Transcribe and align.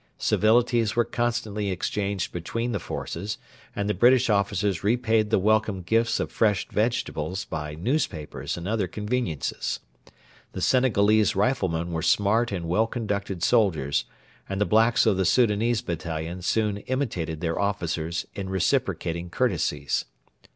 Civilities 0.17 0.95
were 0.95 1.05
constantly 1.05 1.69
exchanged 1.69 2.31
between 2.31 2.71
the 2.71 2.79
forces, 2.79 3.37
and 3.75 3.87
the 3.87 3.93
British 3.93 4.31
officers 4.31 4.83
repaid 4.83 5.29
the 5.29 5.37
welcome 5.37 5.83
gifts 5.83 6.19
of 6.19 6.31
fresh 6.31 6.67
vegetables 6.69 7.45
by 7.45 7.75
newspapers 7.75 8.57
and 8.57 8.67
other 8.67 8.87
conveniences. 8.87 9.79
The 10.53 10.61
Senegalese 10.61 11.35
riflemen 11.35 11.91
were 11.91 12.01
smart 12.01 12.51
and 12.51 12.67
well 12.67 12.87
conducted 12.87 13.43
soldiers, 13.43 14.05
and 14.49 14.59
the 14.59 14.65
blacks 14.65 15.05
of 15.05 15.17
the 15.17 15.23
Soudanese 15.23 15.83
battalion 15.83 16.41
soon 16.41 16.77
imitated 16.77 17.39
their 17.39 17.59
officers 17.59 18.25
in 18.33 18.49
reciprocating 18.49 19.29
courtesies. 19.29 20.05